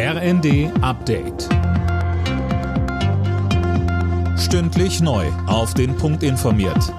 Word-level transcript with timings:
RND 0.00 0.70
Update. 0.80 1.48
Stündlich 4.38 5.00
neu. 5.00 5.26
Auf 5.48 5.74
den 5.74 5.96
Punkt 5.96 6.22
informiert. 6.22 6.94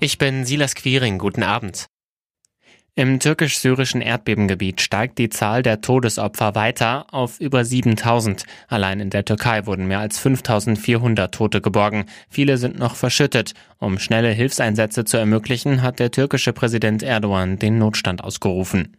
Ich 0.00 0.18
bin 0.18 0.44
Silas 0.44 0.74
Quiring. 0.74 1.18
Guten 1.18 1.44
Abend. 1.44 1.86
Im 2.96 3.20
türkisch-syrischen 3.20 4.00
Erdbebengebiet 4.00 4.80
steigt 4.80 5.18
die 5.18 5.28
Zahl 5.28 5.62
der 5.62 5.80
Todesopfer 5.80 6.56
weiter 6.56 7.06
auf 7.12 7.38
über 7.38 7.64
7000. 7.64 8.46
Allein 8.66 8.98
in 8.98 9.10
der 9.10 9.24
Türkei 9.24 9.64
wurden 9.66 9.86
mehr 9.86 10.00
als 10.00 10.18
5400 10.18 11.32
Tote 11.32 11.60
geborgen. 11.60 12.06
Viele 12.28 12.58
sind 12.58 12.80
noch 12.80 12.96
verschüttet. 12.96 13.54
Um 13.78 14.00
schnelle 14.00 14.30
Hilfseinsätze 14.30 15.04
zu 15.04 15.18
ermöglichen, 15.18 15.82
hat 15.82 16.00
der 16.00 16.10
türkische 16.10 16.52
Präsident 16.52 17.04
Erdogan 17.04 17.60
den 17.60 17.78
Notstand 17.78 18.24
ausgerufen. 18.24 18.96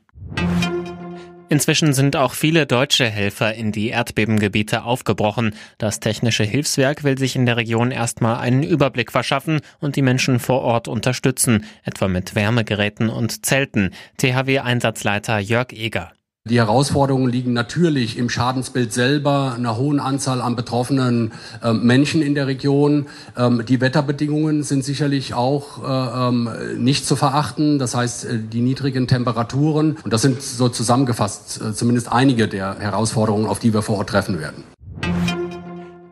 Inzwischen 1.49 1.93
sind 1.93 2.17
auch 2.17 2.33
viele 2.33 2.65
deutsche 2.65 3.05
Helfer 3.05 3.53
in 3.53 3.71
die 3.71 3.87
Erdbebengebiete 3.87 4.83
aufgebrochen. 4.83 5.55
Das 5.77 6.01
Technische 6.01 6.43
Hilfswerk 6.43 7.05
will 7.05 7.17
sich 7.17 7.37
in 7.37 7.45
der 7.45 7.55
Region 7.55 7.91
erstmal 7.91 8.37
einen 8.37 8.63
Überblick 8.63 9.13
verschaffen 9.13 9.61
und 9.79 9.95
die 9.95 10.01
Menschen 10.01 10.39
vor 10.39 10.61
Ort 10.61 10.89
unterstützen, 10.89 11.65
etwa 11.85 12.09
mit 12.09 12.35
Wärmegeräten 12.35 13.09
und 13.09 13.45
Zelten. 13.45 13.91
THW-Einsatzleiter 14.17 15.39
Jörg 15.39 15.71
Eger. 15.71 16.11
Die 16.49 16.57
Herausforderungen 16.57 17.29
liegen 17.29 17.51
natürlich 17.53 18.17
im 18.17 18.29
Schadensbild 18.29 18.93
selber, 18.93 19.53
einer 19.55 19.77
hohen 19.77 19.99
Anzahl 19.99 20.41
an 20.41 20.55
betroffenen 20.55 21.33
äh, 21.61 21.73
Menschen 21.73 22.21
in 22.21 22.35
der 22.35 22.47
Region. 22.47 23.07
Ähm, 23.35 23.63
die 23.67 23.81
Wetterbedingungen 23.81 24.63
sind 24.63 24.85
sicherlich 24.85 25.33
auch 25.33 25.83
äh, 25.83 26.27
ähm, 26.27 26.49
nicht 26.77 27.05
zu 27.05 27.15
verachten. 27.15 27.79
Das 27.79 27.95
heißt, 27.95 28.25
äh, 28.25 28.39
die 28.39 28.61
niedrigen 28.61 29.07
Temperaturen. 29.07 29.97
Und 30.03 30.13
das 30.13 30.21
sind 30.21 30.41
so 30.41 30.69
zusammengefasst 30.69 31.61
äh, 31.61 31.73
zumindest 31.73 32.11
einige 32.11 32.47
der 32.47 32.77
Herausforderungen, 32.79 33.47
auf 33.47 33.59
die 33.59 33.73
wir 33.73 33.81
vor 33.81 33.97
Ort 33.97 34.09
treffen 34.09 34.39
werden. 34.39 34.63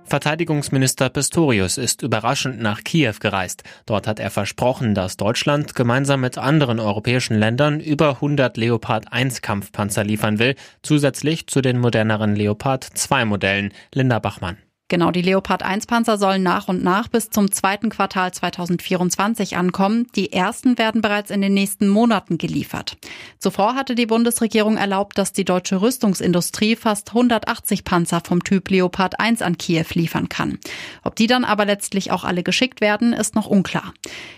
Verteidigungsminister 0.07 1.09
Pistorius 1.09 1.77
ist 1.77 2.03
überraschend 2.03 2.61
nach 2.61 2.83
Kiew 2.83 3.15
gereist. 3.19 3.63
Dort 3.87 4.05
hat 4.05 4.19
er 4.19 4.29
versprochen, 4.29 4.93
dass 4.93 5.17
Deutschland 5.17 5.73
gemeinsam 5.73 6.21
mit 6.21 6.37
anderen 6.37 6.79
europäischen 6.79 7.37
Ländern 7.37 7.79
über 7.79 8.11
100 8.11 8.55
Leopard 8.55 9.11
1 9.11 9.41
Kampfpanzer 9.41 10.03
liefern 10.03 10.37
will, 10.37 10.55
zusätzlich 10.83 11.47
zu 11.47 11.61
den 11.61 11.79
moderneren 11.79 12.35
Leopard 12.35 12.83
2 12.83 13.25
Modellen. 13.25 13.73
Linda 13.93 14.19
Bachmann. 14.19 14.57
Genau, 14.87 15.09
die 15.09 15.23
Leopard 15.23 15.63
1 15.63 15.87
Panzer 15.87 16.19
sollen 16.19 16.43
nach 16.43 16.67
und 16.67 16.83
nach 16.83 17.07
bis 17.07 17.31
zum 17.31 17.51
zweiten 17.51 17.89
Quartal 17.89 18.31
2024 18.31 19.57
ankommen. 19.57 20.05
Die 20.15 20.31
ersten 20.31 20.77
werden 20.77 21.01
bereits 21.01 21.31
in 21.31 21.41
den 21.41 21.55
nächsten 21.55 21.87
Monaten 21.87 22.37
geliefert. 22.37 22.95
Zuvor 23.39 23.73
hatte 23.73 23.95
die 23.95 24.05
Bundesregierung 24.05 24.77
erlaubt, 24.77 25.17
dass 25.17 25.33
die 25.33 25.43
deutsche 25.43 25.81
Rüstungsindustrie 25.81 26.75
fast 26.75 27.09
180 27.09 27.83
Panzer 27.83 28.21
vom 28.23 28.43
Typ 28.43 28.69
Leopard 28.69 29.19
1 29.19 29.41
an 29.41 29.57
Kiew 29.57 29.87
liefern 29.93 30.29
kann. 30.29 30.59
Ob 31.03 31.15
die 31.15 31.25
dann 31.25 31.45
aber 31.45 31.65
letztlich 31.65 32.11
auch 32.11 32.23
alle 32.23 32.43
geschickt 32.43 32.79
werden, 32.79 33.11
ist 33.11 33.33
noch 33.33 33.47
unklar. 33.47 33.91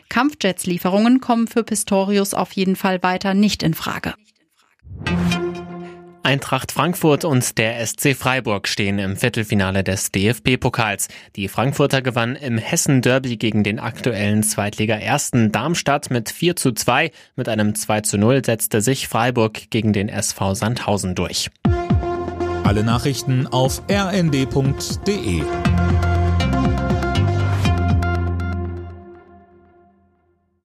Kampfjetslieferungen 0.08 1.20
kommen 1.20 1.48
für 1.48 1.64
Pistorius 1.64 2.34
auf 2.34 2.54
jeden 2.54 2.78
Fall 2.78 3.04
weiter 3.04 3.34
nicht 3.34 3.64
in 3.64 3.74
Frage. 3.74 4.14
Eintracht 6.28 6.74
Frankfurt 6.74 7.24
und 7.24 7.58
der 7.58 7.88
SC 7.88 8.14
Freiburg 8.14 8.68
stehen 8.68 9.00
im 9.00 9.16
Viertelfinale 9.16 9.82
des 9.82 10.12
DFB-Pokals. 10.12 11.08
Die 11.38 11.48
Frankfurter 11.48 12.02
gewannen 12.02 12.36
im 12.36 12.58
Hessen-Derby 12.58 13.38
gegen 13.38 13.64
den 13.64 13.80
aktuellen 13.80 14.44
Zweitliga-Ersten 14.44 15.54
Darmstadt 15.54 16.12
mit 16.12 16.30
4 16.30 16.58
zu 16.58 16.74
2. 16.74 17.12
Mit 17.38 17.48
einem 17.48 17.76
2 17.76 18.02
zu 18.02 18.18
0 18.18 18.44
setzte 18.44 18.82
sich 18.82 19.08
Freiburg 19.08 19.70
gegen 19.70 19.94
den 19.94 20.10
SV 20.10 20.54
Sandhausen 20.54 21.16
durch. 21.16 21.50
Alle 22.66 22.84
Nachrichten 22.84 23.48
auf 23.48 23.82
rnd.de 23.90 25.44